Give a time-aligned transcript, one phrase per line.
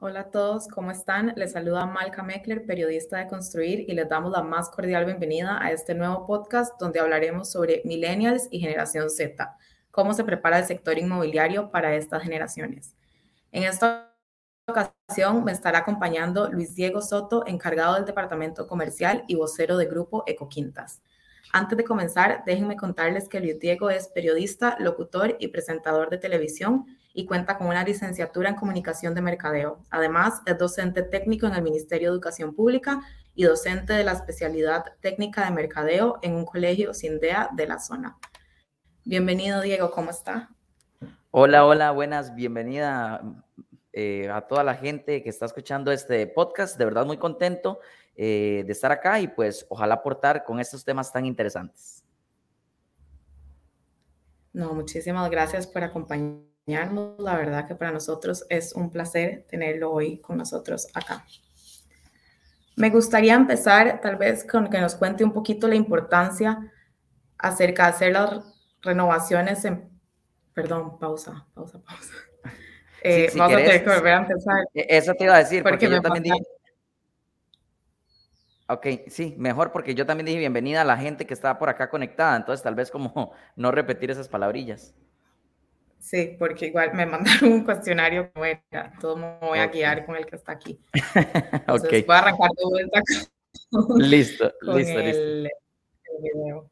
[0.00, 1.32] Hola a todos, ¿cómo están?
[1.34, 5.72] Les saluda Malca Meckler, periodista de Construir, y les damos la más cordial bienvenida a
[5.72, 9.56] este nuevo podcast donde hablaremos sobre millennials y generación Z,
[9.90, 12.94] cómo se prepara el sector inmobiliario para estas generaciones.
[13.50, 14.14] En esta
[14.68, 20.22] ocasión me estará acompañando Luis Diego Soto, encargado del departamento comercial y vocero de grupo
[20.28, 21.02] Ecoquintas.
[21.52, 26.86] Antes de comenzar, déjenme contarles que Luis Diego es periodista, locutor y presentador de televisión
[27.12, 29.82] y cuenta con una licenciatura en comunicación de mercadeo.
[29.90, 33.00] Además, es docente técnico en el Ministerio de Educación Pública
[33.34, 38.18] y docente de la especialidad técnica de mercadeo en un colegio SINDEA de la zona.
[39.04, 40.50] Bienvenido, Diego, ¿cómo está?
[41.30, 43.22] Hola, hola, buenas, bienvenida
[43.92, 46.78] eh, a toda la gente que está escuchando este podcast.
[46.78, 47.80] De verdad, muy contento
[48.16, 52.04] eh, de estar acá y pues ojalá aportar con estos temas tan interesantes.
[54.52, 60.18] No, muchísimas gracias por acompañarnos la verdad que para nosotros es un placer tenerlo hoy
[60.18, 61.24] con nosotros acá.
[62.76, 66.70] Me gustaría empezar tal vez con que nos cuente un poquito la importancia
[67.38, 68.44] acerca de hacer las
[68.82, 69.88] renovaciones en...
[70.52, 72.12] Perdón, pausa, pausa, pausa.
[73.00, 74.64] Eh, vamos a tener que volver a empezar.
[74.74, 76.38] E-, eso te iba a decir, porque, yo también dije...
[78.68, 81.88] Ok, sí, mejor porque yo también dije bienvenida a la gente que está por acá
[81.90, 84.96] conectada, entonces tal vez como no repetir esas palabrillas.
[86.00, 90.16] Sí, porque igual me mandaron un cuestionario como era, todo me voy a guiar con
[90.16, 90.80] el que está aquí.
[91.14, 93.00] Entonces voy a arrancar de vuelta
[93.96, 95.22] listo, listo, listo.
[95.22, 95.50] El
[96.34, 96.70] video.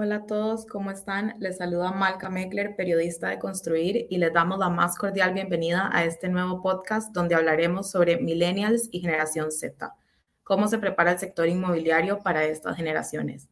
[0.00, 1.34] Hola a todos, ¿cómo están?
[1.40, 6.04] Les saluda Malca Meckler, periodista de Construir, y les damos la más cordial bienvenida a
[6.04, 9.92] este nuevo podcast donde hablaremos sobre millennials y generación Z,
[10.44, 13.48] cómo se prepara el sector inmobiliario para estas generaciones.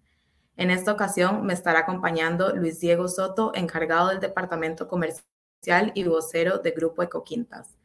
[0.56, 6.58] En esta ocasión me estará acompañando Luis Diego Soto, encargado del departamento comercial y vocero
[6.58, 7.76] de Grupo Ecoquintas.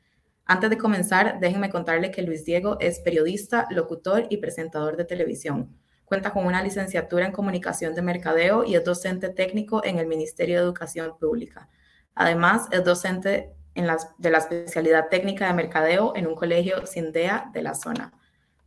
[0.46, 5.82] Antes de comenzar, déjenme contarle que Luis Diego es periodista, locutor y presentador de televisión
[6.12, 10.58] Cuenta con una licenciatura en comunicación de mercadeo y es docente técnico en el Ministerio
[10.58, 11.70] de Educación Pública.
[12.16, 17.62] Además, es docente en de la especialidad técnica de mercadeo en un colegio SINDEA de
[17.62, 18.12] la zona.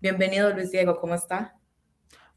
[0.00, 1.54] Bienvenido, Luis Diego, ¿cómo está?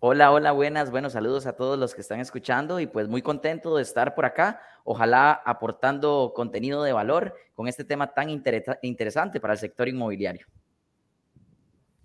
[0.02, 3.78] Hola, hola, buenas, buenos saludos a todos los que están escuchando y pues muy contento
[3.78, 9.54] de estar por acá, ojalá aportando contenido de valor con este tema tan interesante para
[9.54, 10.48] el sector inmobiliario.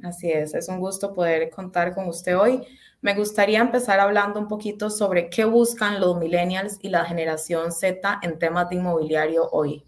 [0.03, 2.67] Así es, es un gusto poder contar con usted hoy.
[3.01, 8.19] Me gustaría empezar hablando un poquito sobre qué buscan los millennials y la generación Z
[8.23, 9.85] en temas de inmobiliario hoy.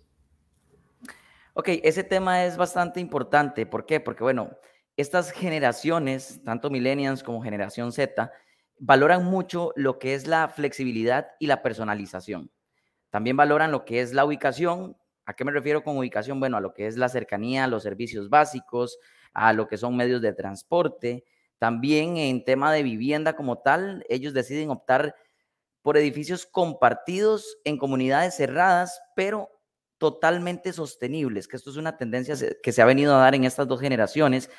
[1.55, 3.67] Ok, ese tema es bastante importante.
[3.67, 3.99] ¿Por qué?
[4.01, 4.51] Porque, bueno,
[4.97, 8.33] estas generaciones, tanto millennials como generación Z,
[8.79, 12.51] valoran mucho lo que es la flexibilidad y la personalización.
[13.11, 14.97] También valoran lo que es la ubicación.
[15.27, 16.41] ¿A qué me refiero con ubicación?
[16.41, 18.99] Bueno, a lo que es la cercanía los servicios básicos,
[19.34, 21.25] a lo que son medios de transporte.
[21.59, 25.15] También en tema de vivienda como tal, ellos deciden optar
[25.83, 29.50] por edificios compartidos en comunidades cerradas, pero
[29.99, 33.69] totalmente sostenibles, que esto es una tendencia que se ha venido a dar en estas
[33.69, 34.50] dos generaciones.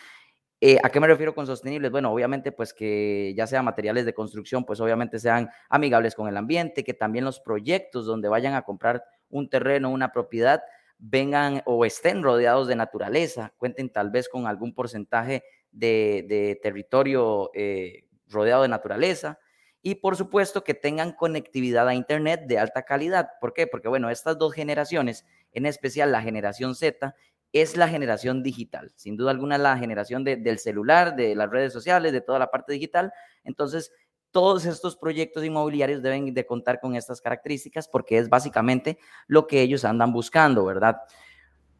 [0.61, 1.91] Eh, ¿A qué me refiero con sostenibles?
[1.91, 6.37] Bueno, obviamente, pues que ya sean materiales de construcción, pues obviamente sean amigables con el
[6.37, 10.63] ambiente, que también los proyectos donde vayan a comprar un terreno, una propiedad,
[10.97, 18.05] vengan o estén rodeados de naturaleza, cuenten tal vez con algún porcentaje de, territorio eh,
[18.27, 19.39] rodeado de naturaleza
[19.81, 23.29] y por supuesto que tengan conectividad a Internet de alta calidad.
[23.39, 23.67] ¿Por qué?
[23.67, 27.13] Porque bueno, estas dos generaciones, en especial la generación Z,
[27.53, 28.91] es la generación digital.
[28.95, 32.73] Sin duda alguna la generación del celular, de las redes sociales, de toda la parte
[32.73, 33.13] digital.
[33.43, 33.91] Entonces,
[34.35, 39.61] todos estos proyectos inmobiliarios deben de contar con estas características porque es básicamente lo que
[39.61, 40.97] ellos andan buscando, ¿verdad?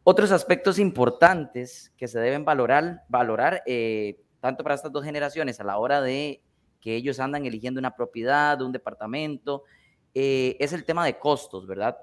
[0.04, 5.64] Otros aspectos importantes que se deben valorar, valorar eh, tanto para estas dos generaciones a
[5.64, 6.42] la hora de
[6.80, 9.64] que ellos andan eligiendo una propiedad, un departamento,
[10.14, 11.98] eh, es el tema de costos, ¿verdad?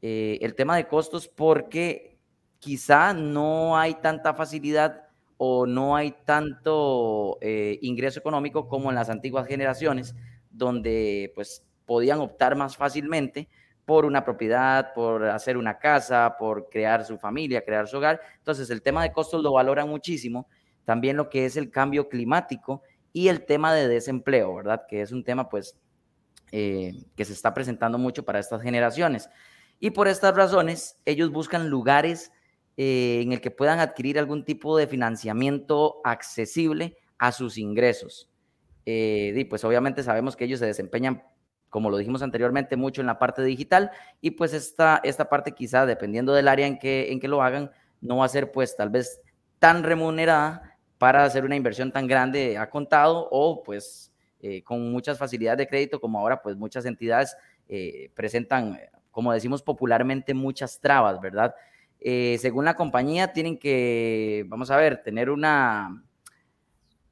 [0.00, 2.20] Eh, el tema de costos porque
[2.60, 5.07] quizá no hay tanta facilidad
[5.38, 10.14] o no hay tanto eh, ingreso económico como en las antiguas generaciones,
[10.50, 13.48] donde pues podían optar más fácilmente
[13.84, 18.20] por una propiedad, por hacer una casa, por crear su familia, crear su hogar.
[18.36, 20.48] Entonces el tema de costos lo valoran muchísimo,
[20.84, 22.82] también lo que es el cambio climático
[23.12, 24.82] y el tema de desempleo, ¿verdad?
[24.88, 25.78] Que es un tema pues
[26.50, 29.30] eh, que se está presentando mucho para estas generaciones.
[29.80, 32.32] Y por estas razones, ellos buscan lugares
[32.80, 38.30] eh, en el que puedan adquirir algún tipo de financiamiento accesible a sus ingresos.
[38.86, 41.24] Eh, y pues obviamente sabemos que ellos se desempeñan,
[41.70, 43.90] como lo dijimos anteriormente, mucho en la parte digital
[44.20, 47.72] y pues esta, esta parte quizá, dependiendo del área en que, en que lo hagan,
[48.00, 49.20] no va a ser pues tal vez
[49.58, 55.18] tan remunerada para hacer una inversión tan grande a contado o pues eh, con muchas
[55.18, 57.36] facilidades de crédito como ahora pues muchas entidades
[58.14, 58.78] presentan
[59.10, 61.52] como decimos popularmente, muchas trabas, ¿verdad?
[62.00, 66.04] Eh, según la compañía, tienen que, vamos a ver, tener una,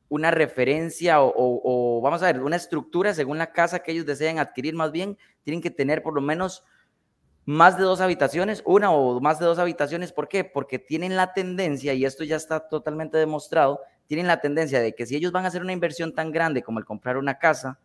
[0.08, 4.74] una referencia o, vamos a ver, una estructura según la casa que ellos deseen adquirir
[4.74, 6.64] más bien, tienen que tener por lo menos
[7.44, 10.12] más de dos habitaciones, una o más de dos habitaciones.
[10.12, 10.44] ¿Por qué?
[10.44, 15.06] Porque tienen la tendencia, y esto ya está totalmente demostrado, tienen la tendencia de que
[15.06, 17.80] si ellos van a hacer una inversión tan grande como el comprar una casa,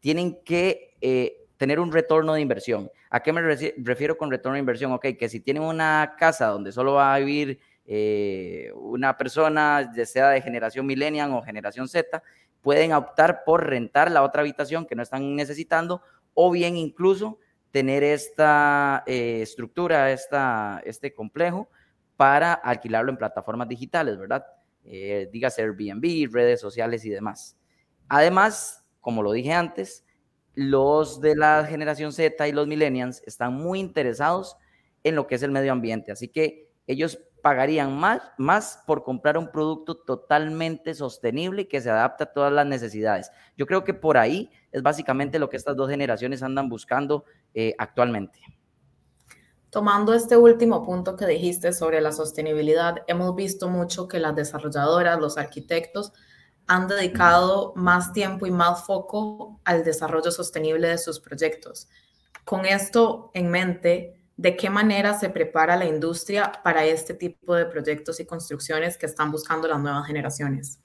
[0.00, 2.90] tienen que eh, tener un retorno de inversión.
[3.10, 4.92] ¿A qué me refiero con retorno de inversión?
[4.92, 10.06] Ok, que si tienen una casa donde solo va a vivir eh, una persona, ya
[10.06, 12.22] sea de generación millennial o generación Z,
[12.60, 16.02] pueden optar por rentar la otra habitación que no están necesitando
[16.32, 17.38] o bien incluso
[17.70, 21.68] tener esta eh, estructura, esta, este complejo
[22.16, 24.46] para alquilarlo en plataformas digitales, ¿verdad?
[24.84, 27.56] Eh, dígase Airbnb, redes sociales y demás.
[28.08, 30.04] Además, como lo dije antes,
[30.54, 34.56] los de la generación Z y los millennials están muy interesados
[35.02, 39.36] en lo que es el medio ambiente, así que ellos pagarían más, más por comprar
[39.36, 43.30] un producto totalmente sostenible que se adapte a todas las necesidades.
[43.54, 47.74] Yo creo que por ahí es básicamente lo que estas dos generaciones andan buscando eh,
[47.76, 48.40] actualmente.
[49.68, 55.20] Tomando este último punto que dijiste sobre la sostenibilidad, hemos visto mucho que las desarrolladoras,
[55.20, 56.14] los arquitectos,
[56.66, 61.88] han dedicado más tiempo y más foco al desarrollo sostenible de sus proyectos.
[62.44, 67.66] Con esto en mente, ¿de qué manera se prepara la industria para este tipo de
[67.66, 70.80] proyectos y construcciones que están buscando las nuevas generaciones?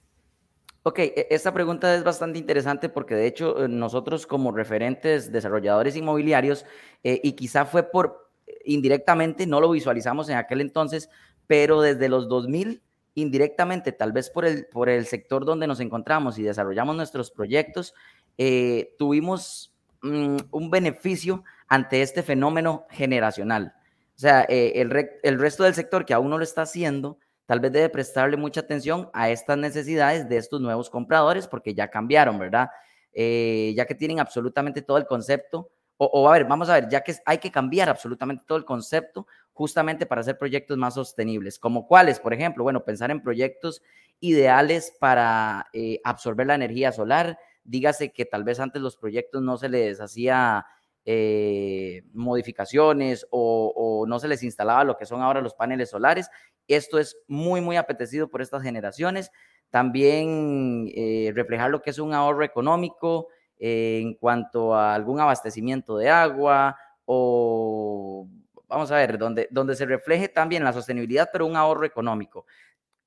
[0.82, 5.96] Ok, e, esta pregunta es bastante interesante porque de hecho eh, nosotros como referentes desarrolladores
[5.96, 6.64] inmobiliarios,
[7.04, 8.30] eh, y quizá fue por
[8.64, 11.08] indirectamente, no lo visualizamos en aquel entonces,
[11.46, 12.82] pero desde los 2000
[13.20, 17.94] indirectamente, tal vez por el, por el sector donde nos encontramos y desarrollamos nuestros proyectos,
[18.38, 23.74] eh, tuvimos mm, un beneficio ante este fenómeno generacional.
[24.16, 27.60] O sea, eh, el, el resto del sector que aún no lo está haciendo, tal
[27.60, 32.38] vez debe prestarle mucha atención a estas necesidades de estos nuevos compradores porque ya cambiaron,
[32.38, 32.68] ¿verdad?
[33.12, 35.70] Eh, ya que tienen absolutamente todo el concepto
[36.02, 39.26] o, a ver, vamos a ver, ya que hay que cambiar absolutamente todo el concepto
[39.52, 43.82] justamente para hacer proyectos más sostenibles, como cuáles, por ejemplo, bueno, pensar en proyectos
[44.18, 47.38] ideales para eh, absorber la energía solar.
[47.64, 50.64] Dígase que tal vez antes los proyectos no se les hacía
[51.04, 56.30] eh, modificaciones o, no se les instalaba lo que son ahora los paneles solares.
[56.66, 59.30] Esto es muy, muy apetecido por estas generaciones.
[59.68, 63.28] También eh, reflejar lo que es un ahorro económico,
[63.60, 68.26] en cuanto a algún abastecimiento de agua o,
[68.66, 72.46] vamos a ver, donde, donde se refleje también la sostenibilidad, pero un ahorro económico.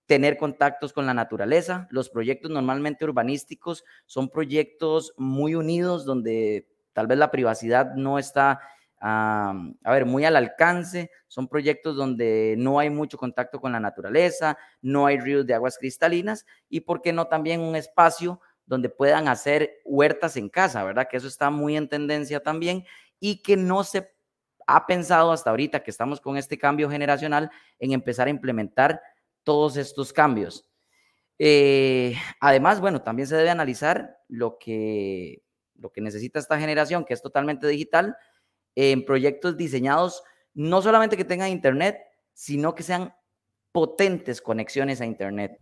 [0.05, 1.88] Tener contactos con la naturaleza.
[1.89, 8.60] Los proyectos normalmente urbanísticos son proyectos muy unidos donde tal vez la privacidad no está
[9.05, 11.12] a ver, muy al alcance.
[11.27, 15.77] Son proyectos donde no hay mucho contacto con la naturaleza, no hay ríos de aguas
[15.77, 21.08] cristalinas y, ¿por qué no también un espacio donde puedan hacer huertas en casa, ¿verdad?
[21.10, 22.86] Que eso está muy en tendencia también
[23.20, 24.12] y que no se
[24.67, 29.01] ha pensado hasta ahorita que estamos con este cambio generacional en empezar a implementar
[29.43, 30.70] todos estos cambios.
[31.39, 35.43] Eh, además, bueno, también se debe analizar lo que,
[35.75, 38.15] lo que necesita esta generación, que es totalmente digital,
[38.75, 42.00] en proyectos diseñados no solamente que tengan internet,
[42.34, 43.13] sino que sean
[43.72, 45.60] potentes conexiones a internet.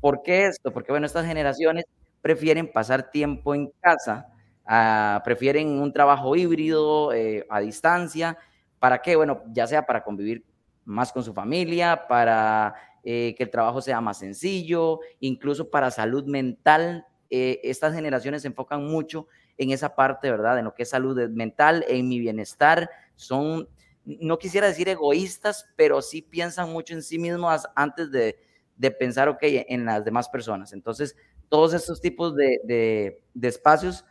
[0.00, 0.72] ¿Por qué esto?
[0.72, 1.84] Porque, bueno, estas generaciones
[2.22, 4.28] prefieren pasar tiempo en casa,
[4.66, 8.36] ah, prefieren un trabajo híbrido eh, a distancia.
[8.78, 9.16] ¿Para qué?
[9.16, 10.44] Bueno, ya sea para convivir
[10.84, 12.74] más con su familia, para
[13.04, 17.06] eh, que el trabajo sea más sencillo, incluso para salud mental.
[17.30, 20.58] Eh, estas generaciones se enfocan mucho en esa parte, ¿verdad?
[20.58, 22.90] En lo que es salud mental, en mi bienestar.
[23.16, 23.68] Son,
[24.04, 28.38] no quisiera decir egoístas, pero sí piensan mucho en sí mismos antes de,
[28.76, 30.72] de pensar, ok, en las demás personas.
[30.72, 31.16] Entonces,
[31.50, 34.06] todos estos tipos de, espacios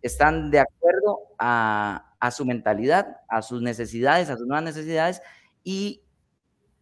[0.00, 5.20] están de acuerdo a, su mentalidad, a sus necesidades, a sus nuevas necesidades
[5.62, 6.00] y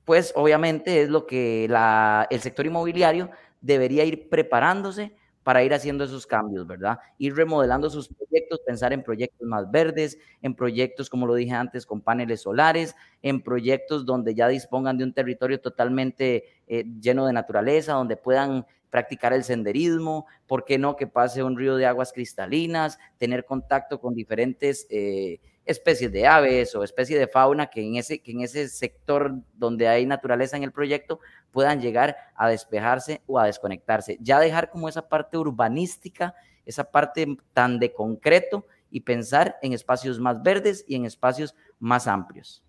[0.05, 6.27] pues obviamente es lo que el sector inmobiliario debería ir preparándose para ir haciendo esos
[6.27, 6.99] cambios, ¿verdad?
[7.19, 11.85] Ir remodelando sus proyectos, pensar en proyectos más verdes, en proyectos, como lo dije antes,
[11.85, 17.33] con paneles solares, en proyectos donde ya dispongan de un territorio totalmente eh, lleno de
[17.33, 22.13] naturaleza, donde puedan practicar el senderismo, ¿por qué no que pase un río de aguas
[22.13, 27.97] cristalinas, tener contacto con diferentes eh, especies de aves o especies de fauna que en,
[27.97, 31.21] ese, que en ese sector donde hay naturaleza en el proyecto
[31.53, 34.19] puedan llegar a despejarse o a desconectarse.
[34.21, 36.35] Ya dejar como esa parte urbanística,
[36.67, 42.07] esa parte tan de concreto y pensar en espacios más verdes y en espacios más
[42.07, 42.63] amplios.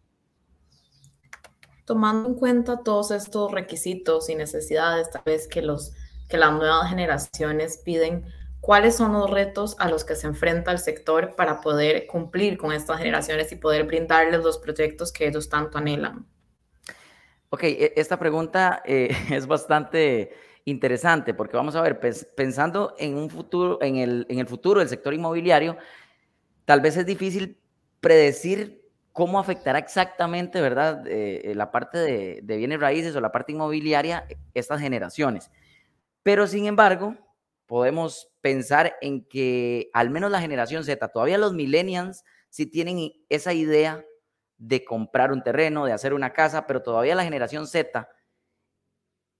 [1.83, 5.91] Tomando en cuenta todos estos requisitos y necesidades, tal vez que los
[6.33, 8.25] que las nuevas generaciones piden,
[8.59, 12.71] ¿cuáles son los retos a los que se enfrenta el sector para poder cumplir con
[12.71, 16.25] estas generaciones y poder brindarles los proyectos que ellos tanto anhelan?
[17.51, 20.33] Ok, e, esta pregunta eh, es bastante
[20.65, 21.99] interesante porque vamos a ver,
[22.35, 25.77] pensando en un futuro, en el, en el futuro del sector inmobiliario,
[26.65, 27.59] tal vez es difícil
[27.99, 33.31] predecir cómo afectará exactamente, ¿verdad?, eh, eh, la parte de, de, bienes raíces o la
[33.31, 34.25] parte inmobiliaria
[34.55, 35.51] estas generaciones.
[36.23, 37.17] Pero sin embargo,
[37.65, 43.53] podemos pensar en que al menos la generación Z, todavía los millennials sí tienen esa
[43.53, 44.05] idea
[44.57, 48.07] de comprar un terreno, de hacer una casa, pero todavía la generación Z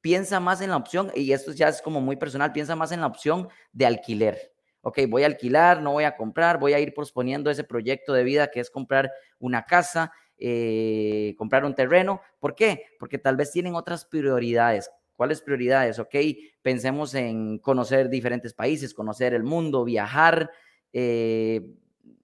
[0.02, 3.00] piensa más en la opción, y esto ya es como muy personal, piensa más en
[3.00, 4.52] la opción de alquiler.
[4.82, 8.26] Ok, voy a alquilar, no voy a comprar, voy a ir posponiendo ese proyecto de
[8.26, 12.20] vida que es comprar una casa, eh, comprar un terreno.
[12.42, 12.88] ¿Por qué?
[13.00, 14.90] Porque tal vez tienen otras prioridades.
[15.16, 16.00] ¿Cuáles prioridades?
[16.00, 16.16] Ok,
[16.62, 20.52] pensemos en conocer diferentes países, conocer el mundo, viajar,
[20.92, 21.62] eh,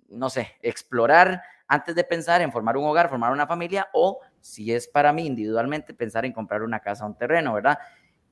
[0.09, 4.73] no sé, explorar antes de pensar en formar un hogar, formar una familia o, si
[4.73, 7.77] es para mí individualmente, pensar en comprar una casa o un terreno, ¿verdad?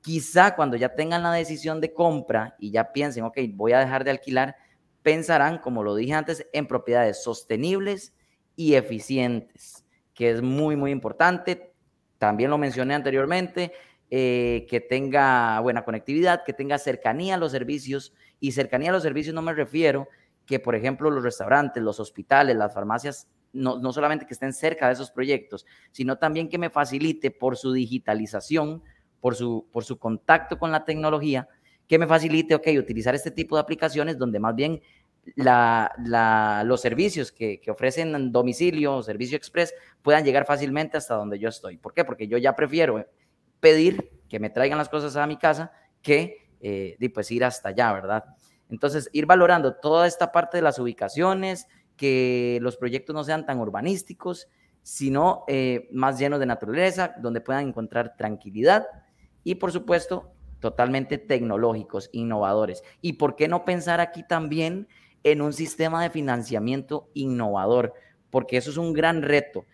[0.00, 4.02] Quizá cuando ya tengan la decisión de compra y ya piensen, ok, voy a dejar
[4.02, 4.56] de alquilar,
[5.02, 8.12] pensarán, como lo dije antes, en propiedades sostenibles
[8.56, 9.84] y eficientes,
[10.14, 11.72] que es muy, muy importante.
[12.18, 13.72] También lo mencioné anteriormente,
[14.10, 18.14] eh, que tenga buena conectividad, que tenga cercanía a los servicios.
[18.40, 20.08] Y cercanía a los servicios no me refiero
[20.46, 24.86] que, por ejemplo, los restaurantes, los hospitales, las farmacias, no, no solamente que estén cerca
[24.86, 28.82] de esos proyectos, sino también que me facilite por su digitalización,
[29.20, 31.48] por su, por su contacto con la tecnología,
[31.86, 34.80] que me facilite, ok, utilizar este tipo de aplicaciones donde más bien
[35.36, 41.14] la, la, los servicios que, que, ofrecen domicilio o servicio express puedan llegar fácilmente hasta
[41.14, 41.76] donde yo estoy.
[41.76, 42.04] ¿Por qué?
[42.04, 43.04] Porque yo ya prefiero
[43.60, 45.72] pedir que me traigan las cosas a mi casa
[46.02, 48.24] que eh, pues ir hasta allá, ¿verdad?
[48.68, 53.58] Entonces, ir valorando toda esta parte de las ubicaciones, que los proyectos no sean tan
[53.58, 54.48] urbanísticos,
[54.82, 58.86] sino eh, más llenos de naturaleza, donde puedan encontrar tranquilidad
[59.44, 62.82] y, por supuesto, totalmente tecnológicos, innovadores.
[63.00, 64.88] ¿Y por qué no pensar aquí también
[65.24, 67.94] en un sistema de financiamiento innovador?
[68.30, 69.66] Porque eso es un gran reto.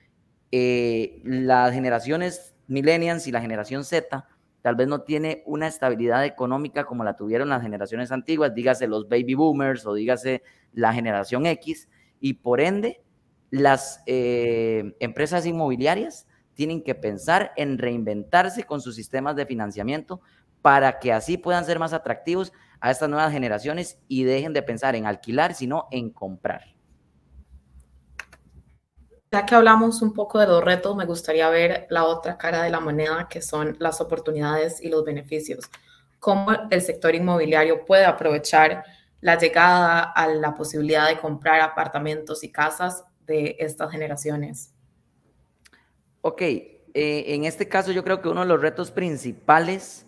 [0.50, 4.26] Eh, las generaciones millennials y la generación Z
[4.62, 9.09] tal vez no tiene una estabilidad económica como la tuvieron las generaciones antiguas, dígase los
[9.11, 10.42] baby boomers o dígase
[10.73, 13.02] la generación X, y por ende
[13.50, 20.23] las eh, empresas inmobiliarias tienen que pensar en reinventarse con sus sistemas de financiamiento
[20.62, 24.97] para que así puedan ser más atractivos a estas nuevas generaciones y dejen de pensar
[24.97, 26.74] en alquilar, sino en comprar.
[29.35, 32.71] Ya que hablamos un poco de los retos, me gustaría ver la otra cara de
[32.71, 35.69] la moneda, que son las oportunidades y los beneficios.
[36.21, 38.85] ¿Cómo el sector inmobiliario puede aprovechar
[39.21, 44.73] la llegada a la posibilidad de comprar apartamentos y casas de estas generaciones?
[46.21, 50.07] Ok, eh, en este caso yo creo que uno de los retos principales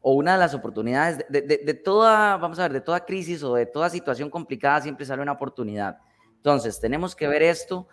[0.00, 3.54] o una de las oportunidades de, de, toda, vamos a ver, de toda crisis o
[3.54, 5.98] de toda situación complicada siempre sale una oportunidad.
[6.36, 7.86] Entonces, tenemos que ver esto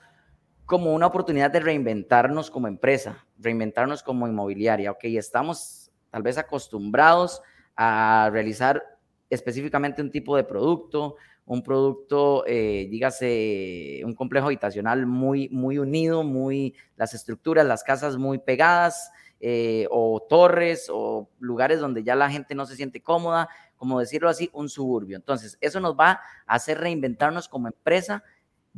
[0.69, 4.91] como una oportunidad de reinventarnos como empresa, reinventarnos como inmobiliaria.
[4.91, 7.41] Ok, estamos tal vez acostumbrados
[7.75, 8.83] a realizar
[9.31, 11.15] específicamente un tipo de producto,
[11.47, 18.17] un producto, eh, dígase, un complejo habitacional muy, muy unido, muy, las estructuras, las casas
[18.17, 23.49] muy pegadas, eh, o torres, o lugares donde ya la gente no se siente cómoda,
[23.75, 25.15] como decirlo así, un suburbio.
[25.15, 28.23] Entonces, eso nos va a hacer reinventarnos como empresa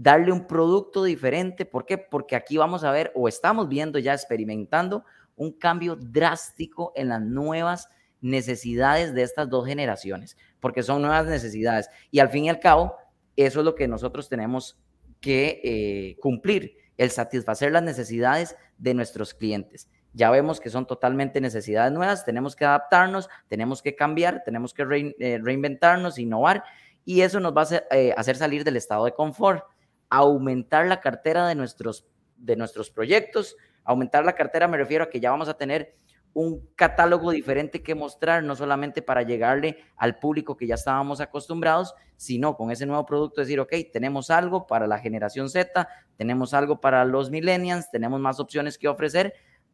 [0.02, 1.64] darle un producto diferente.
[1.66, 1.98] ¿Por qué?
[1.98, 5.06] Porque aquí vamos a ver o estamos viendo ya experimentando
[5.36, 7.88] un cambio drástico en las nuevas
[8.20, 11.88] necesidades de estas dos generaciones, porque son nuevas necesidades.
[12.10, 12.96] Y al fin y al cabo,
[13.36, 14.80] eso es lo que nosotros tenemos
[15.20, 19.88] que eh, cumplir, el satisfacer las necesidades de nuestros clientes.
[20.14, 25.16] ya vemos que son totalmente necesidades nuevas, tenemos que adaptarnos, tenemos que cambiar, tenemos que
[25.20, 26.64] eh, reinventarnos, innovar
[27.06, 29.64] y eso nos va a eh, hacer, salir del estado de confort,
[30.12, 32.06] aumentar la cartera de nuestros,
[32.38, 35.96] de nuestros proyectos, aumentar la cartera me refiero a que ya vamos a tener
[36.34, 41.94] un catálogo diferente que mostrar, no solamente para llegarle al público que ya estábamos acostumbrados,
[42.16, 45.88] sino con ese nuevo producto decir, ok, tenemos algo para la generación Z,
[46.18, 49.34] tenemos algo para los millennials, tenemos más opciones que ofrecer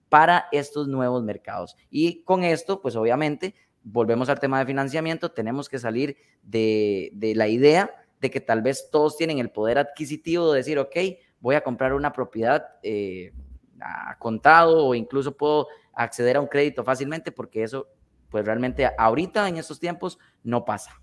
[0.09, 1.75] para estos nuevos mercados.
[1.89, 3.53] Y con esto, pues obviamente,
[3.83, 8.89] volvemos al tema de financiamiento, tenemos que salir de, la idea de que tal vez
[8.91, 10.95] todos tienen el poder adquisitivo de decir, ok,
[11.39, 13.33] voy a comprar una propiedad eh,
[13.79, 17.87] a contado o incluso puedo acceder a un crédito fácilmente porque eso
[18.29, 21.01] pues realmente ahorita en estos tiempos no pasa.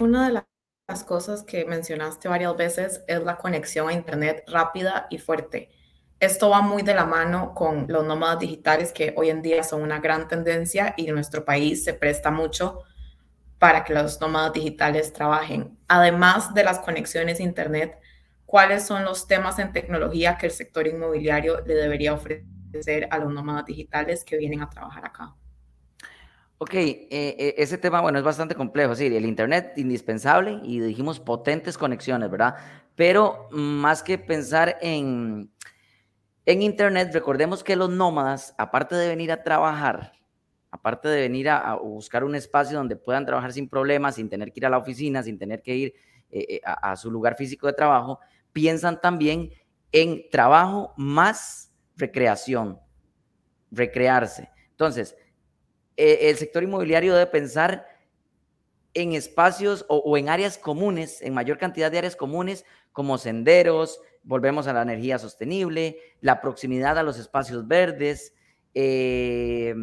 [0.00, 0.42] Una de
[0.88, 5.70] las cosas que mencionaste varias veces es la conexión a Internet rápida y fuerte.
[6.18, 9.82] Esto va muy de la mano con los nómadas digitales que hoy en día son
[9.82, 12.84] una gran tendencia y nuestro país se presta mucho
[13.62, 15.78] para que los nómadas digitales trabajen.
[15.86, 17.96] Además de las conexiones Internet,
[18.44, 22.44] ¿cuáles son los temas en tecnología que el sector inmobiliario le debería ofrecer?
[23.10, 25.36] a los nómadas digitales que vienen a trabajar acá.
[26.58, 31.20] Ok, eh, eh, ese tema, bueno, es bastante complejo, sí, el Internet indispensable y dijimos
[31.20, 32.56] potentes conexiones, ¿verdad?
[32.96, 35.52] Pero más que pensar en,
[36.46, 40.14] en Internet, recordemos que los nómadas, aparte de venir a trabajar,
[40.72, 44.58] aparte de venir a, buscar un espacio donde puedan trabajar sin problemas, sin tener que
[44.58, 45.94] ir a la oficina, sin tener que ir
[46.30, 48.18] eh, a su lugar físico de trabajo,
[48.52, 49.50] piensan también
[49.92, 52.80] en trabajo más recreación,
[53.70, 54.50] recrearse.
[54.70, 55.16] Entonces,
[55.96, 57.86] e, el sector inmobiliario debe pensar
[58.94, 64.66] en espacios o, en áreas comunes, en mayor cantidad de áreas comunes, como senderos, volvemos
[64.66, 68.34] a la energía sostenible, la proximidad a los espacios verdes,
[68.74, 69.74] eh,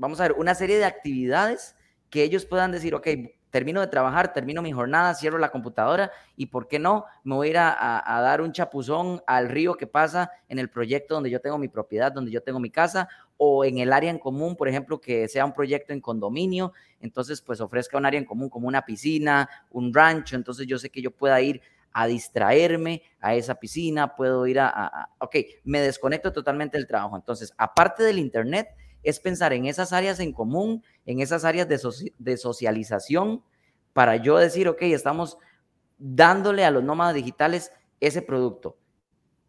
[0.00, 1.76] vamos a ver, una serie de actividades
[2.08, 3.06] que ellos puedan decir, ok,
[3.50, 7.04] termino de trabajar, termino mi jornada, cierro la computadora y, ¿por qué no?
[7.22, 11.14] Me voy a ir a, dar un chapuzón al río que pasa en el proyecto
[11.14, 14.18] donde yo tengo mi propiedad, donde yo tengo mi casa o en el área en
[14.18, 18.24] común, por ejemplo, que sea un proyecto en condominio, entonces pues ofrezca un área en
[18.24, 21.60] común como una piscina, un rancho, entonces yo sé que yo pueda ir
[21.92, 27.16] a distraerme a esa piscina, puedo ir a, a ok, me desconecto totalmente del trabajo.
[27.16, 28.68] Entonces, aparte del Internet,
[29.02, 33.42] es pensar en esas áreas en común, en esas áreas de, socialización,
[33.92, 35.38] para yo decir, ok, estamos
[35.98, 38.76] dándole a los nómadas digitales ese producto.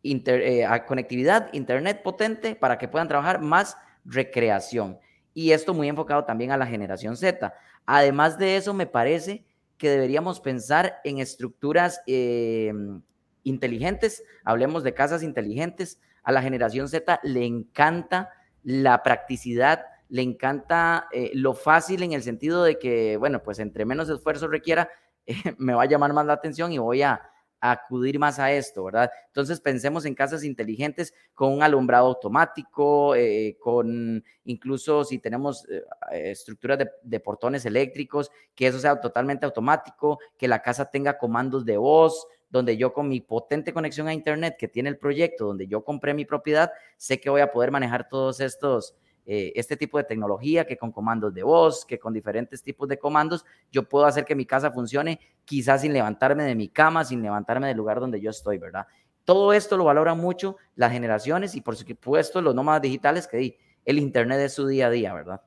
[0.03, 4.99] Eh, conectividad, internet potente para que puedan trabajar más recreación.
[5.33, 7.53] Y esto muy enfocado también a la generación Z.
[7.85, 9.45] Además de eso, me parece
[9.77, 13.01] que deberíamos pensar en estructuras em,
[13.43, 14.23] inteligentes.
[14.43, 15.99] Hablemos de casas inteligentes.
[16.23, 18.29] A la generación Z le encanta
[18.63, 23.85] la practicidad, le encanta eh, lo fácil en el sentido de que, bueno, pues entre
[23.85, 24.89] menos esfuerzo requiera,
[25.57, 27.21] me va a llamar más la atención y voy a,
[27.61, 29.11] acudir más a esto, ¿verdad?
[29.27, 35.83] Entonces pensemos en casas inteligentes con un alumbrado automático, eh, con incluso si tenemos eh,
[36.11, 41.77] estructuras de, portones eléctricos, que eso sea totalmente automático, que la casa tenga comandos de
[41.77, 45.83] voz, donde yo con mi potente conexión a Internet que tiene el proyecto, donde yo
[45.83, 50.03] compré mi propiedad, sé que voy a poder manejar todos estos, eh, este tipo de
[50.03, 54.25] tecnología, que con comandos de voz, que con diferentes tipos de comandos, yo puedo hacer
[54.25, 58.19] que mi casa funcione quizás sin levantarme de mi cama, sin levantarme del lugar donde
[58.19, 58.85] yo estoy, ¿verdad?
[59.23, 63.97] Todo esto lo valoran mucho las generaciones y por supuesto los nómadas digitales que el
[63.97, 65.41] Internet es su día a día, ¿verdad?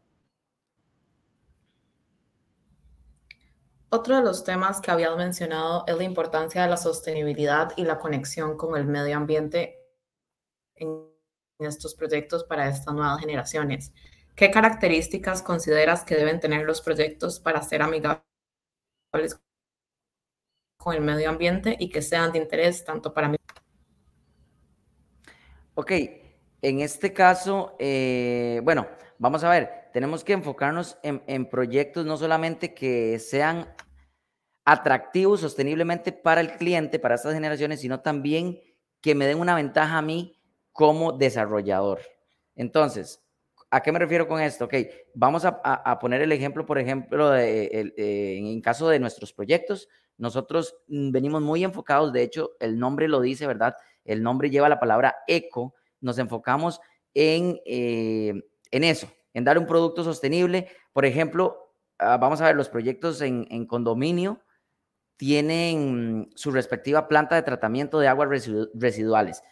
[3.94, 8.00] Otro de los temas que habías mencionado es la importancia de la sostenibilidad y la
[8.00, 9.78] conexión con el medio ambiente
[10.74, 11.06] en
[11.60, 13.92] estos proyectos para estas nuevas generaciones.
[14.34, 18.24] ¿Qué características consideras que deben tener los proyectos para ser amigables
[20.76, 23.36] con el medio ambiente y que sean de interés tanto para mí?
[25.76, 25.92] Ok,
[26.62, 32.16] en este caso, eh, bueno, vamos a ver, tenemos que enfocarnos en, en, proyectos no
[32.16, 33.72] solamente que sean
[34.64, 38.60] atractivo sosteniblemente para el cliente, para estas generaciones, sino también
[39.00, 40.38] que me den una ventaja a mí
[40.72, 42.00] como desarrollador.
[42.56, 43.22] Entonces,
[43.70, 44.64] ¿a qué me refiero con esto?
[44.64, 44.74] Ok,
[45.14, 50.76] vamos a, poner el ejemplo, por ejemplo, de, eh, en caso de nuestros proyectos, nosotros
[50.86, 53.74] venimos muy enfocados, de hecho, el nombre lo dice, ¿verdad?
[54.04, 56.80] El nombre lleva la palabra eco, nos enfocamos
[57.14, 58.34] en, eh,
[58.70, 60.68] en eso, en dar un producto sostenible.
[60.92, 64.40] Por ejemplo, ah, vamos a ver los proyectos en, en condominio,
[65.16, 69.42] tienen su respectiva planta de tratamiento de aguas residuales.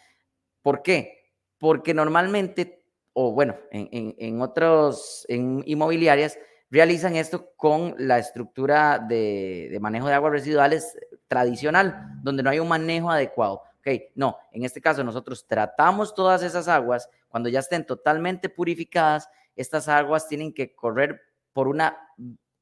[0.60, 1.22] ¿Por qué?
[1.62, 6.36] porque normalmente, o bueno, en, otros, en inmobiliarias,
[6.72, 10.98] realizan esto con la estructura de, de, manejo de aguas residuales
[11.28, 13.62] tradicional, donde no hay un manejo adecuado.
[13.78, 19.28] Ok, no, en este caso nosotros tratamos todas esas aguas, cuando ya estén totalmente purificadas,
[19.54, 21.20] estas aguas tienen que correr
[21.52, 21.96] por una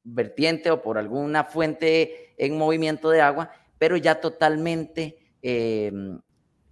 [0.03, 6.19] vertiente o por alguna fuente en movimiento de agua, pero ya totalmente em,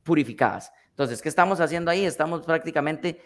[0.04, 0.72] purificadas.
[0.89, 2.06] Entonces, ¿qué estamos haciendo ahí?
[2.06, 3.22] Estamos prácticamente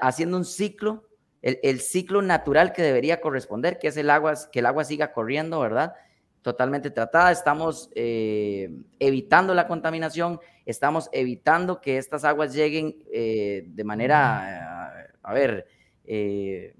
[0.00, 1.08] haciendo un ciclo,
[1.40, 5.60] el, ciclo natural que debería corresponder, que es el agua, que el agua siga corriendo,
[5.60, 5.94] ¿verdad?
[6.42, 7.32] Totalmente tratada.
[7.32, 15.34] Estamos eh, evitando la contaminación, estamos evitando que estas aguas lleguen eh, de manera, a
[15.34, 15.66] ver,
[16.04, 16.74] eh,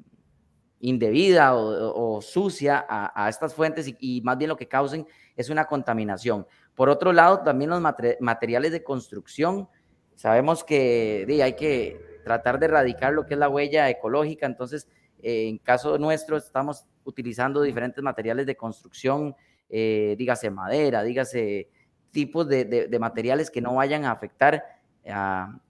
[0.85, 6.47] indebida o, sucia a, estas fuentes y, más bien lo que causen es una contaminación.
[6.75, 7.81] Por otro lado, también los
[8.21, 9.69] materiales de construcción.
[10.15, 14.87] Sabemos que hay que tratar de erradicar lo que es la huella ecológica, entonces
[15.23, 19.35] eh, en caso nuestro estamos utilizando diferentes materiales de construcción,
[19.71, 21.71] eh, dígase madera, dígase
[22.11, 24.63] tipos de, materiales que no vayan a afectar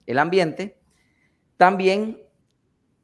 [0.05, 0.77] el ambiente.
[1.57, 2.21] También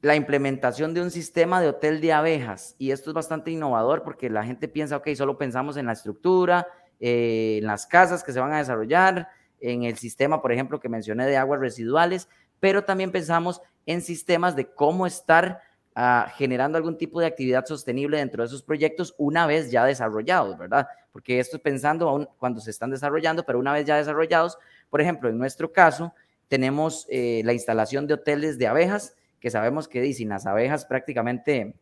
[0.02, 2.76] la implementación de un sistema de hotel de abejas.
[2.80, 6.68] Y esto es bastante innovador porque la gente piensa, ok, solo pensamos en la estructura,
[7.00, 10.90] eh, en las casas que se van a desarrollar, en el sistema, por ejemplo, que
[10.90, 12.28] mencioné de aguas residuales,
[12.60, 15.62] pero también pensamos en sistemas de cómo estar
[15.94, 20.58] ah, generando algún tipo de actividad sostenible dentro de esos proyectos una vez ya desarrollados,
[20.58, 20.88] ¿verdad?
[21.12, 24.58] Porque esto es pensando aún cuando se están desarrollando, pero una vez ya desarrollados,
[24.90, 26.14] por ejemplo, en nuestro caso,
[26.48, 31.76] tenemos eh, la instalación de hoteles de abejas, que sabemos que sin las abejas prácticamente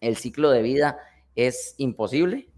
[0.00, 0.98] el ciclo de vida
[1.34, 2.48] es imposible.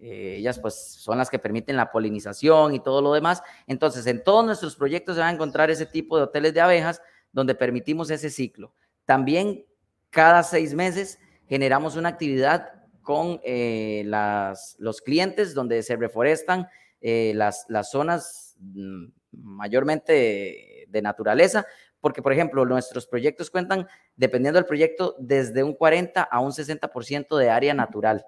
[0.00, 3.42] Eh, ellas pues son las que permiten la polinización y todo lo demás.
[3.66, 7.02] Entonces, en todos nuestros proyectos se van a encontrar ese tipo de hoteles de abejas
[7.32, 8.72] donde permitimos ese ciclo.
[9.04, 9.66] También
[10.10, 16.68] cada seis meses generamos una actividad con eh, las, los clientes donde se reforestan
[17.00, 21.66] eh, las, las zonas mm, mayormente de naturaleza
[22.00, 27.36] porque, por ejemplo, nuestros proyectos cuentan, dependiendo del proyecto, desde un 40 a un 60%
[27.36, 28.24] de área natural.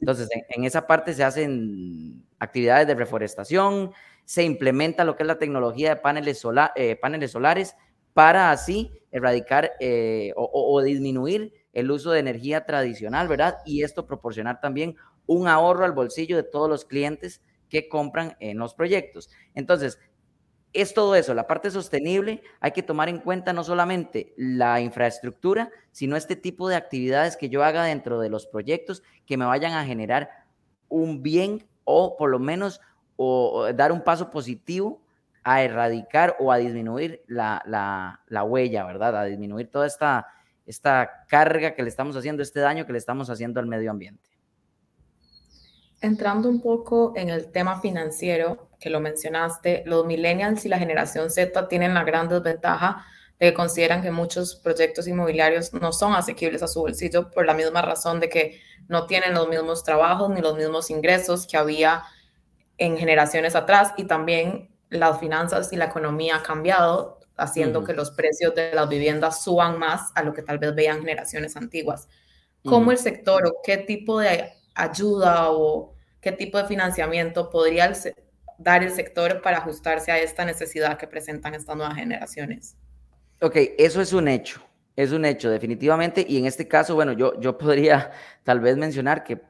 [0.00, 3.92] Entonces, en, esa parte se hacen actividades de reforestación,
[4.24, 6.44] se implementa lo que es la tecnología de paneles,
[6.76, 7.74] eh, solares
[8.12, 13.58] para así erradicar eh, o, disminuir el uso de energía tradicional, ¿verdad?
[13.64, 18.58] Y esto proporcionar también un ahorro al bolsillo de todos los clientes que compran en
[18.58, 19.30] los proyectos.
[19.54, 19.98] Entonces,
[20.74, 25.70] es todo eso, la parte sostenible, hay que tomar en cuenta no solamente la infraestructura,
[25.92, 29.72] sino este tipo de actividades que yo haga dentro de los proyectos que me vayan
[29.72, 30.30] a generar
[30.88, 32.80] un bien o por lo menos
[33.16, 35.00] o, dar un paso positivo
[35.44, 39.16] a erradicar o a disminuir la, huella, ¿verdad?
[39.16, 40.26] A disminuir toda esta,
[40.66, 44.33] esta carga que le estamos haciendo, este daño que le estamos haciendo al medio ambiente.
[46.04, 51.30] Entrando un poco en el tema financiero, que lo mencionaste, los millennials y la generación
[51.30, 53.06] Z tienen la gran desventaja
[53.40, 57.54] de que consideran que muchos proyectos inmobiliarios no son asequibles a su bolsillo por la
[57.54, 62.02] misma razón de que no tienen los mismos trabajos ni los mismos ingresos que había
[62.76, 68.10] en generaciones atrás y también las finanzas y la economía ha cambiado, haciendo que los
[68.10, 72.10] precios de las viviendas suban más a lo que tal vez veían generaciones antiguas.
[72.62, 75.93] ¿Cómo el sector o qué tipo de ayuda o
[76.24, 77.92] qué tipo de financiamiento podría
[78.58, 82.76] dar el sector para ajustarse a esta necesidad que presentan estas nuevas generaciones?
[83.42, 84.62] Ok, eso es un hecho,
[84.96, 88.10] es un hecho definitivamente y en este caso, bueno, yo, yo podría
[88.42, 89.42] tal vez mencionar que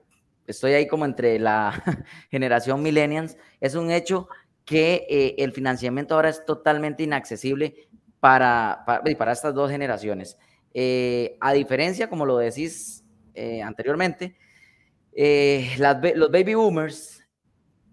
[0.48, 1.80] estoy ahí como entre la
[2.30, 4.28] generación millennials, es un hecho
[4.64, 10.38] que eh, el financiamiento ahora es totalmente inaccesible para, para, estas dos generaciones.
[10.72, 14.37] Eh, a diferencia, como lo decís eh, anteriormente,
[15.14, 17.24] eh, los baby boomers,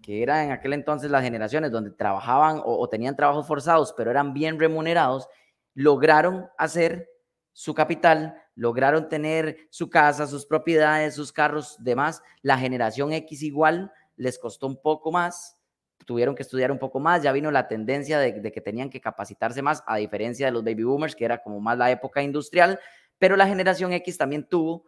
[0.02, 4.34] que eran en aquel entonces las generaciones donde trabajaban o, tenían trabajos forzados, pero eran
[4.34, 5.28] bien remunerados,
[5.74, 7.08] lograron hacer
[7.52, 12.22] su capital, lograron tener su casa, sus propiedades, sus carros, demás.
[12.42, 15.56] La generación X igual les costó un poco más,
[16.04, 19.00] tuvieron que estudiar un poco más, ya vino la tendencia de, de, que tenían que
[19.00, 22.80] capacitarse más, a diferencia de los baby boomers, que era como más la época industrial,
[23.18, 24.86] pero la generación X también tuvo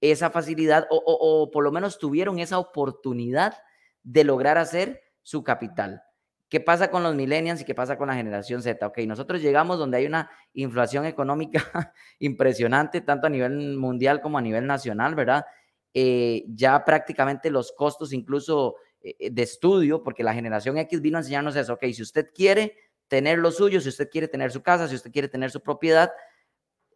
[0.00, 3.54] esa facilidad o, por lo menos tuvieron esa oportunidad
[4.02, 6.02] de lograr hacer su capital.
[6.48, 8.84] ¿Qué pasa con los millennials y qué pasa con la generación Z?
[8.84, 14.42] Ok, nosotros llegamos donde hay una inflación económica impresionante, tanto a nivel mundial como a
[14.42, 15.44] nivel nacional, ¿verdad?
[15.94, 21.20] Eh, ya prácticamente los costos incluso eh, de estudio, porque la generación X vino a
[21.20, 24.88] enseñarnos eso, ok, si usted quiere tener lo suyo, si usted quiere tener su casa,
[24.88, 26.10] si usted quiere tener su propiedad,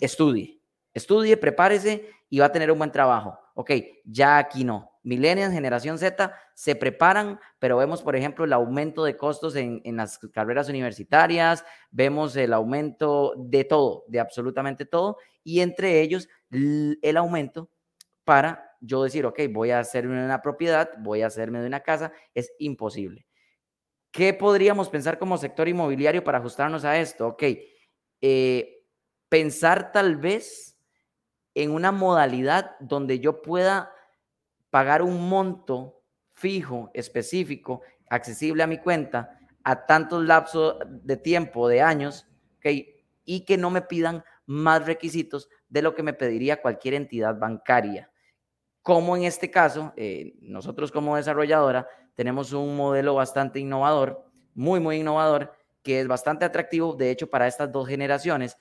[0.00, 0.60] estudie.
[0.92, 3.38] Estudie, prepárese y va a tener un buen trabajo.
[3.54, 3.70] Ok,
[4.04, 4.90] ya aquí no.
[5.04, 9.94] Millennials, generación Z, se preparan, pero vemos, por ejemplo, el aumento de costos en, en,
[9.94, 17.16] las carreras universitarias, vemos el aumento de todo, de absolutamente todo, y entre ellos el
[17.16, 17.70] aumento
[18.24, 22.10] para yo decir, ok, voy a hacerme una propiedad, voy a hacerme de una casa,
[22.34, 23.28] es imposible.
[24.10, 27.28] ¿Qué podríamos pensar como sector inmobiliario para ajustarnos a esto?
[27.28, 27.44] Ok,
[28.20, 28.84] eh,
[29.28, 30.73] pensar tal vez
[31.54, 33.92] en una modalidad donde yo pueda
[34.70, 41.80] pagar un monto fijo, específico, accesible a mi cuenta, a tantos lapsos de tiempo, de
[41.80, 42.26] años,
[42.58, 47.38] okay, y que no me pidan más requisitos de lo que me pediría cualquier entidad
[47.38, 48.10] bancaria.
[48.82, 54.96] Como en este caso, eh, nosotros como desarrolladora tenemos un modelo bastante innovador, muy, muy
[54.96, 58.56] innovador, que es bastante atractivo, de hecho, para estas dos generaciones.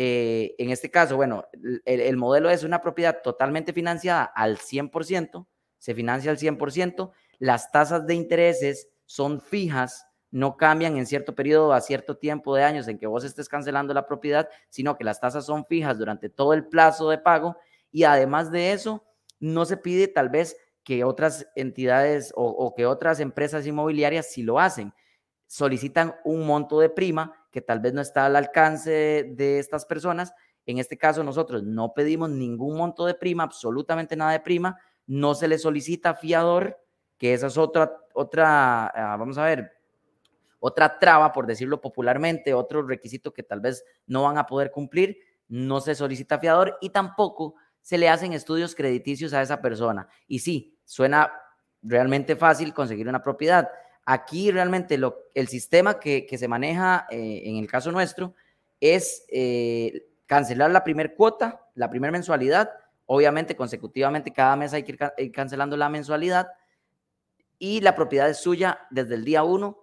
[0.00, 1.48] Eh, en este caso, bueno,
[1.84, 8.06] el, modelo es una propiedad totalmente financiada al 100%, se financia al 100%, las tasas
[8.06, 12.96] de intereses son fijas, no cambian en cierto periodo a cierto tiempo de años en
[12.96, 16.68] que vos estés cancelando la propiedad, sino que las tasas son fijas durante todo el
[16.68, 17.56] plazo de pago
[17.90, 19.04] y además de eso,
[19.40, 24.60] no se pide tal vez que otras entidades o, que otras empresas inmobiliarias sí lo
[24.60, 24.94] hacen.
[25.48, 30.32] Solicitan un monto de prima que tal vez no está al alcance de estas personas.
[30.66, 34.78] En este caso, nosotros no pedimos ningún monto de prima, absolutamente nada de prima.
[35.06, 36.78] No se le solicita fiador,
[37.16, 39.72] que esa es otra, otra, ah, vamos a ver,
[40.60, 45.18] otra traba, por decirlo popularmente, otro requisito que tal vez no van a poder cumplir.
[45.48, 50.08] No se solicita fiador y tampoco se le hacen estudios crediticios a esa persona.
[50.26, 51.32] Y sí, suena
[51.82, 53.68] realmente fácil conseguir una propiedad.
[54.10, 58.34] Aquí realmente lo, el sistema que, se maneja eh, en el caso nuestro
[58.80, 62.70] es eh, cancelar la primera cuota, la primera mensualidad.
[63.04, 66.48] Obviamente, consecutivamente, cada mes hay que ir, cancelando la mensualidad.
[67.58, 69.78] Y la propiedad es suya desde el día uno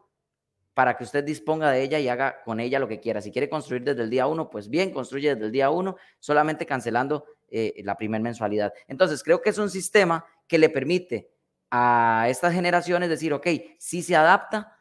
[0.74, 3.22] para que usted disponga de ella y haga con ella lo que quiera.
[3.22, 6.66] Si quiere construir desde el día uno, pues bien, construye desde el día uno, solamente
[6.66, 8.74] cancelando eh, la primera mensualidad.
[8.88, 11.35] Entonces, creo que es un sistema que le permite
[11.78, 14.78] a estas generaciones decir, ok, si se adapta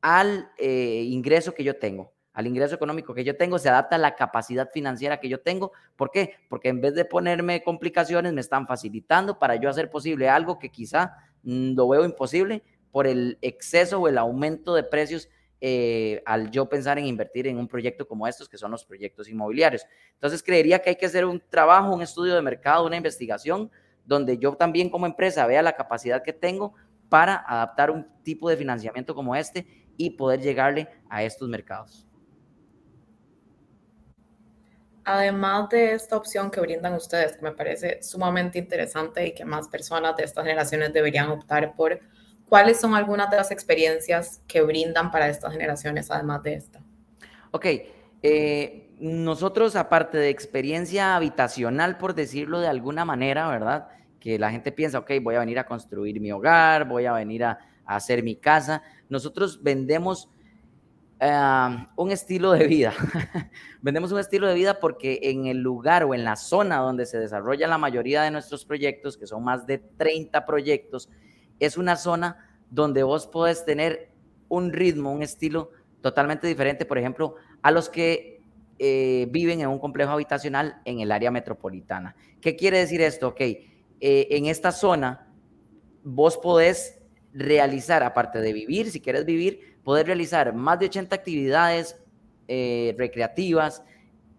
[0.00, 3.98] al eh, ingreso que yo tengo, al ingreso económico que yo tengo, se adapta a
[3.98, 5.72] la capacidad financiera que yo tengo.
[5.94, 6.36] ¿Por qué?
[6.48, 10.70] Porque en vez de ponerme complicaciones, me están facilitando para yo hacer posible algo que
[10.70, 15.28] quizá mm, lo veo imposible por el exceso o el aumento de precios
[15.60, 19.28] eh, al yo pensar en invertir en un proyecto como estos, que son los proyectos
[19.28, 19.84] inmobiliarios.
[20.14, 23.70] Entonces, creería que hay que hacer un trabajo, un estudio de mercado, una investigación,
[24.08, 26.74] donde yo también como empresa vea la capacidad que tengo
[27.08, 29.66] para adaptar un tipo de financiamiento como este
[29.96, 32.06] y poder llegarle a estos mercados.
[35.04, 39.68] Además de esta opción que brindan ustedes, que me parece sumamente interesante y que más
[39.68, 42.00] personas de estas generaciones deberían optar por,
[42.46, 46.80] ¿cuáles son algunas de las experiencias que brindan para estas generaciones además de esta?
[47.50, 47.66] Ok,
[48.22, 53.88] eh, nosotros aparte de experiencia habitacional, por decirlo de alguna manera, ¿verdad?
[54.28, 57.44] Que la gente piensa, ok, voy a venir a construir mi hogar, voy a venir
[57.44, 58.82] a, hacer mi casa.
[59.08, 60.28] Nosotros vendemos
[61.18, 62.92] eh, un estilo de vida.
[63.80, 67.18] vendemos un estilo de vida porque en el lugar o en la zona donde se
[67.18, 71.08] desarrolla la mayoría de nuestros proyectos, que son más de 30 proyectos,
[71.58, 74.10] es una zona donde vos podés tener
[74.50, 75.70] un ritmo, un estilo
[76.02, 78.42] totalmente diferente, por ejemplo, a los que
[78.78, 82.14] eh, viven en un complejo habitacional en el área metropolitana.
[82.42, 83.28] ¿Qué quiere decir esto?
[83.28, 83.40] Ok,
[84.00, 85.28] eh, en esta zona
[86.02, 87.00] vos podés
[87.32, 91.96] realizar, aparte de vivir, si quieres vivir, podés realizar más de 80 actividades
[92.48, 93.82] eh, recreativas,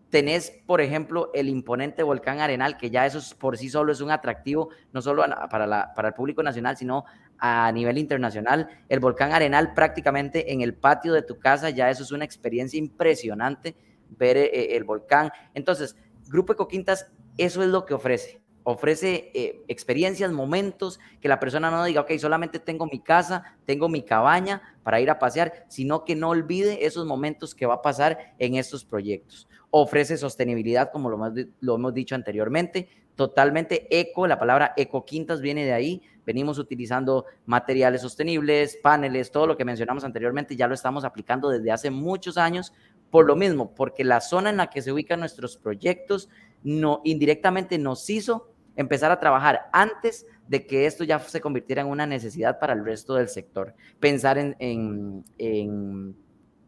[0.09, 4.11] tenés, por ejemplo, el imponente volcán Arenal, que ya eso por sí solo es un
[4.11, 7.05] atractivo, no solo para, para el público nacional, sino
[7.37, 8.67] a nivel internacional.
[8.89, 12.77] El volcán Arenal prácticamente en el patio de tu casa, ya eso es una experiencia
[12.77, 13.75] impresionante
[14.09, 15.31] ver eh, el volcán.
[15.53, 15.95] Entonces,
[16.27, 18.41] Grupo Ecoquintas, eso es lo que ofrece.
[18.63, 23.89] Ofrece eh, experiencias, momentos, que la persona no diga, ok, solamente tengo mi casa, tengo
[23.89, 27.81] mi cabaña para ir a pasear, sino que no olvide esos momentos que va a
[27.81, 29.47] pasar en estos proyectos.
[29.71, 35.65] Ofrece sostenibilidad, como lo, lo hemos dicho anteriormente, totalmente eco, la palabra eco quintas viene
[35.65, 41.03] de ahí, venimos utilizando materiales sostenibles, paneles, todo lo que mencionamos anteriormente, ya lo estamos
[41.03, 42.71] aplicando desde hace muchos años,
[43.09, 46.29] por lo mismo, porque la zona en la que se ubican nuestros proyectos
[46.63, 51.87] no, indirectamente nos hizo empezar a trabajar antes de que esto ya se convirtiera en
[51.87, 53.75] una necesidad para el resto del sector.
[53.99, 56.15] Pensar en, en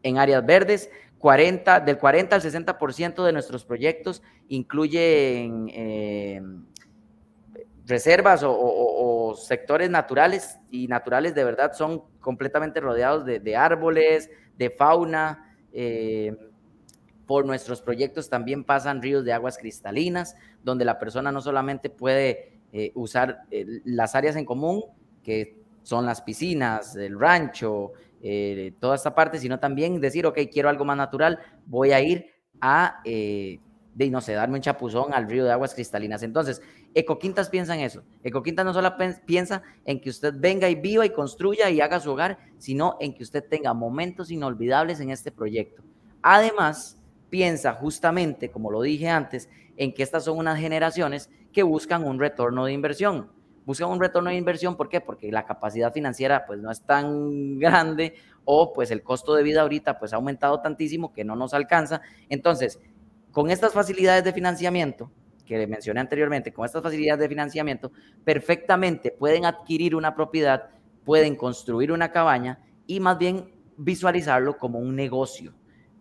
[0.02, 0.90] en áreas verdes.
[1.18, 6.42] 40, del 40 al 60% de nuestros proyectos incluyen eh,
[7.86, 15.56] reservas o, sectores naturales y naturales de verdad son completamente rodeados de, árboles, de fauna.
[15.72, 16.36] Eh,
[17.26, 22.60] por nuestros proyectos también pasan ríos de aguas cristalinas, donde la persona no solamente puede
[22.72, 23.42] eh, usar
[23.84, 24.84] las áreas en común,
[25.22, 30.68] que son las piscinas, el rancho, eh, toda esta parte, sino también decir, ok, quiero
[30.68, 32.26] algo más natural, voy a ir
[32.60, 33.58] a, eh,
[33.94, 36.22] de, no sé, darme un chapuzón al río de aguas cristalinas.
[36.22, 36.62] Entonces,
[36.94, 38.02] Ecoquintas piensa en eso.
[38.22, 38.94] Ecoquintas no solo
[39.26, 43.12] piensa en que usted venga y viva y construya y haga su hogar, sino en
[43.14, 45.82] que usted tenga momentos inolvidables en este proyecto.
[46.22, 47.01] Además,
[47.32, 52.20] piensa justamente, como lo dije antes, en que estas son unas generaciones que buscan un
[52.20, 53.30] retorno de inversión
[53.64, 55.00] buscan un retorno de inversión, ¿por qué?
[55.00, 58.14] Porque la capacidad financiera pues no es tan grande
[58.44, 62.00] o pues el costo de vida ahorita pues ha aumentado tantísimo que no nos alcanza.
[62.28, 62.80] Entonces,
[63.30, 65.10] con estas facilidades de financiamiento
[65.46, 67.92] que mencioné anteriormente, con estas facilidades de financiamiento,
[68.24, 70.70] perfectamente pueden adquirir una propiedad,
[71.04, 75.54] pueden construir una cabaña y más bien visualizarlo como un negocio,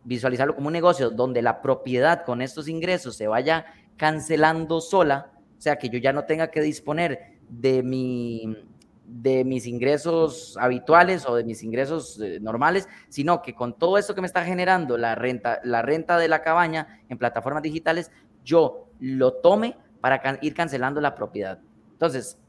[0.03, 3.65] visualizarlo como un negocio donde la propiedad con estos ingresos se vaya
[3.97, 8.57] cancelando sola, o sea, que yo ya no tenga que disponer de, mi,
[9.05, 14.15] de mis ingresos habituales o de mis ingresos eh, normales, sino que con todo esto
[14.15, 18.11] que me está generando la renta, la renta de la cabaña en plataformas digitales,
[18.43, 21.59] yo lo tome para ir cancelando la propiedad.
[21.91, 22.39] Entonces,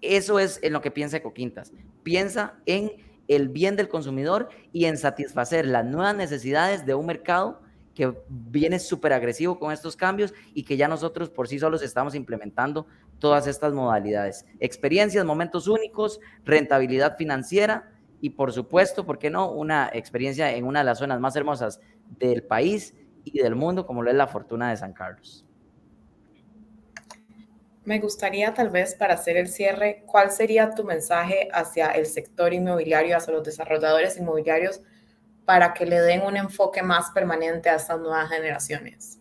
[0.00, 1.72] eso es en lo que piensa Ecoquintas.
[2.02, 2.92] Piensa en
[3.28, 7.60] el bien del consumidor y en satisfacer las nuevas necesidades de un mercado
[7.94, 12.14] que viene súper agresivo con estos cambios y que ya nosotros por sí solos estamos
[12.14, 12.86] implementando
[13.18, 14.44] todas estas modalidades.
[14.58, 19.50] Experiencias, momentos únicos, rentabilidad financiera y por supuesto, ¿por qué no?
[19.50, 21.80] Una experiencia en una de las zonas más hermosas
[22.18, 25.46] del país y del mundo, como lo es la Fortuna de San Carlos.
[27.84, 32.52] Me gustaría tal vez para hacer el cierre, ¿cuál sería tu mensaje hacia el sector
[32.52, 34.80] inmobiliario, hacia los desarrolladores inmobiliarios?
[35.44, 39.20] para que le den un enfoque más permanente a estas nuevas generaciones?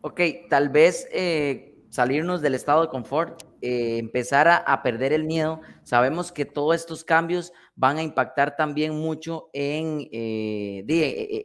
[0.00, 5.60] Ok, tal vez eh, salirnos del estado de confort, eh, empezar a, perder el miedo.
[5.82, 10.84] Sabemos que todos estos cambios van a impactar también mucho en, eh,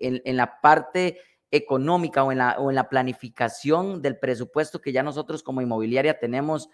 [0.02, 1.20] en, la parte
[1.52, 6.20] económica o en la, o en la planificación del presupuesto que ya nosotros como inmobiliaria
[6.20, 6.70] tenemos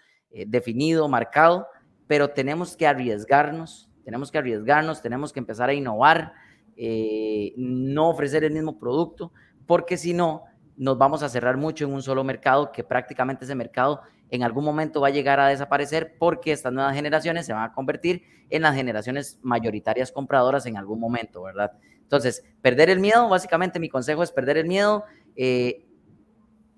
[0.46, 1.66] definido, marcado,
[2.06, 6.32] pero tenemos que arriesgarnos, tenemos que arriesgarnos, tenemos que empezar a innovar,
[6.76, 9.32] eh, no ofrecer el mismo producto,
[9.66, 10.44] porque si no,
[10.76, 14.64] nos vamos a cerrar mucho en un solo mercado, que prácticamente ese mercado en algún
[14.64, 18.62] momento va a llegar a desaparecer porque estas nuevas generaciones se van a convertir en
[18.62, 21.72] las generaciones mayoritarias compradoras en algún momento, ¿verdad?
[22.06, 25.04] Entonces, perder el miedo, básicamente mi consejo es perder el miedo.
[25.34, 25.84] Eh,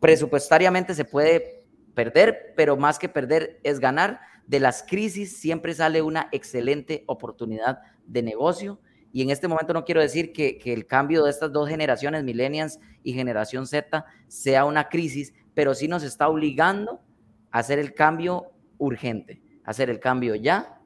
[0.01, 4.21] presupuestariamente se puede perder, pero más que perder es ganar.
[4.47, 8.81] De las crisis siempre sale una excelente oportunidad de negocio
[9.13, 12.79] y en este momento no quiero decir que, el cambio de estas dos generaciones, millennials
[13.03, 17.01] y generación Z, sea una crisis, pero sí nos está obligando
[17.51, 20.81] a hacer el cambio urgente, hacer el cambio ya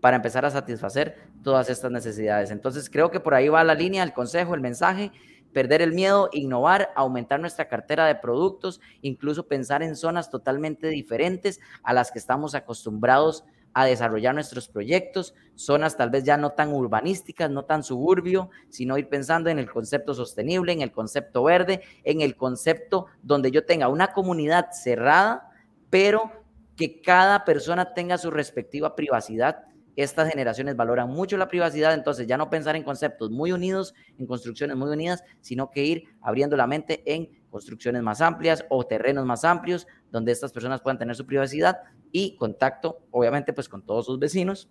[0.00, 2.50] para empezar a satisfacer todas estas necesidades.
[2.50, 5.12] Entonces creo que por ahí va la línea, el consejo, el mensaje,
[5.52, 11.60] perder el miedo, innovar, aumentar nuestra cartera de productos, incluso pensar en zonas totalmente diferentes
[11.84, 16.72] a las que estamos acostumbrados a desarrollar nuestros proyectos, zonas tal vez ya no tan
[16.72, 21.82] urbanísticas, no tan suburbio, sino ir pensando en el concepto sostenible, en el concepto verde,
[22.04, 25.50] en el concepto donde yo tenga una comunidad cerrada,
[25.90, 26.30] pero
[26.76, 29.64] que cada persona tenga su respectiva privacidad.
[29.96, 34.26] Estas generaciones valoran mucho la privacidad, entonces ya no pensar en conceptos muy unidos, en
[34.26, 39.24] construcciones muy unidas, sino que ir abriendo la mente en construcciones más amplias o terrenos
[39.24, 41.78] más amplios, donde estas personas puedan tener su privacidad
[42.10, 44.68] y contacto, obviamente, pues con todos sus vecinos,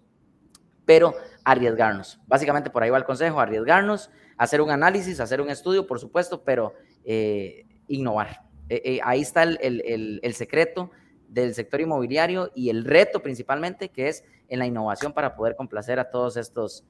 [0.86, 1.14] pero
[1.46, 2.20] arriesgarnos.
[2.28, 6.44] Básicamente por ahí va el consejo, arriesgarnos, hacer un análisis, hacer un estudio, por supuesto,
[6.44, 6.74] pero
[7.06, 8.42] eh, innovar.
[8.70, 10.92] Eh, eh, ahí está el, el, el, secreto
[11.34, 16.00] del sector inmobiliario y el reto principalmente, que es en la innovación para poder complacer
[16.00, 16.86] a todos estos,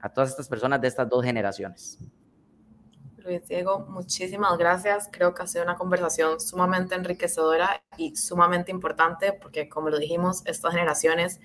[0.00, 1.98] a todas estas personas de estas dos generaciones.
[3.18, 5.08] Luis Diego, muchísimas gracias.
[5.10, 10.42] Creo que ha sido una conversación sumamente enriquecedora y sumamente importante porque, como lo dijimos,
[10.44, 11.40] estas generaciones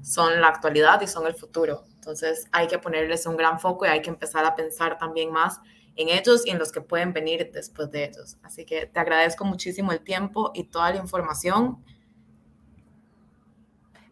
[0.00, 1.84] son la actualidad y son el futuro.
[1.96, 5.60] Entonces hay que ponerles un gran foco y hay que empezar a pensar también más
[5.96, 8.36] en ellos y en los que pueden venir después de ellos.
[8.42, 11.84] Así que te agradezco muchísimo el tiempo y toda la información.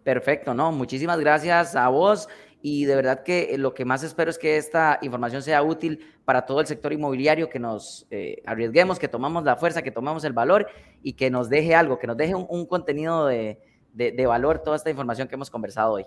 [0.05, 0.73] Perfecto, ¿no?
[0.73, 2.29] Muchísimas gracias a vos
[2.61, 6.47] y de verdad que lo que más espero es que esta información sea útil para
[6.47, 10.33] todo el sector inmobiliario, que nos eh, arriesguemos, que tomamos la fuerza, que tomamos el
[10.33, 10.69] valor
[11.03, 13.61] y que nos deje algo, que nos deje un, contenido de,
[13.93, 16.05] de valor toda esta información que hemos conversado hoy.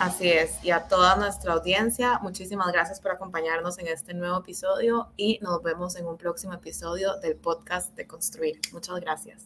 [0.00, 5.12] Así es, y a toda nuestra audiencia, muchísimas gracias por acompañarnos en este nuevo episodio
[5.18, 8.58] y nos vemos en un próximo episodio del podcast de Construir.
[8.72, 9.44] Muchas gracias.